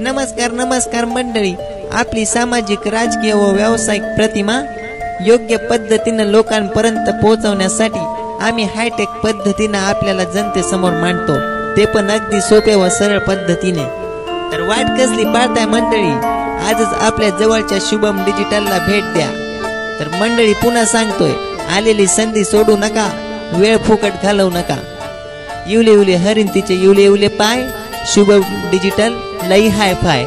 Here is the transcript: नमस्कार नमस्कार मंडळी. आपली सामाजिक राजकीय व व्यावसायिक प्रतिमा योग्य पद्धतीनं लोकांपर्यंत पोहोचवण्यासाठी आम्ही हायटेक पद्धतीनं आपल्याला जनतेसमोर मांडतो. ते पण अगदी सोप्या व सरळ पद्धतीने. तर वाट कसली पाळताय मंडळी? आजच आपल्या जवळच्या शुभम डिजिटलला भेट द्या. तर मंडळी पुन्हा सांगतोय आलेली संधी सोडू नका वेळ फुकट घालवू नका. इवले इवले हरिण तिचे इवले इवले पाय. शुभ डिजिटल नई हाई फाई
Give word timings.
नमस्कार 0.00 0.50
नमस्कार 0.50 1.04
मंडळी. 1.04 1.54
आपली 1.92 2.24
सामाजिक 2.24 2.88
राजकीय 2.88 3.32
व 3.32 3.50
व्यावसायिक 3.50 4.02
प्रतिमा 4.02 4.60
योग्य 5.26 5.56
पद्धतीनं 5.56 6.24
लोकांपर्यंत 6.24 7.10
पोहोचवण्यासाठी 7.22 7.98
आम्ही 8.40 8.64
हायटेक 8.64 9.08
पद्धतीनं 9.08 9.78
आपल्याला 9.78 10.24
जनतेसमोर 10.24 10.92
मांडतो. 10.92 11.34
ते 11.76 11.86
पण 11.86 12.10
अगदी 12.10 12.40
सोप्या 12.40 12.76
व 12.78 12.88
सरळ 12.88 13.18
पद्धतीने. 13.18 13.84
तर 14.52 14.60
वाट 14.60 15.00
कसली 15.00 15.24
पाळताय 15.24 15.66
मंडळी? 15.66 16.10
आजच 16.68 16.92
आपल्या 17.00 17.30
जवळच्या 17.30 17.78
शुभम 17.80 18.24
डिजिटलला 18.24 18.78
भेट 18.78 19.02
द्या. 19.02 19.28
तर 20.00 20.08
मंडळी 20.08 20.52
पुन्हा 20.52 20.84
सांगतोय 20.84 21.32
आलेली 21.76 22.06
संधी 22.06 22.44
सोडू 22.44 22.76
नका 22.76 23.10
वेळ 23.52 23.76
फुकट 23.76 24.12
घालवू 24.22 24.50
नका. 24.50 24.76
इवले 25.68 25.92
इवले 25.92 26.14
हरिण 26.14 26.46
तिचे 26.54 26.74
इवले 26.74 27.02
इवले 27.02 27.28
पाय. 27.28 27.62
शुभ 28.14 28.30
डिजिटल 28.70 29.18
नई 29.48 29.68
हाई 29.78 29.94
फाई 30.02 30.24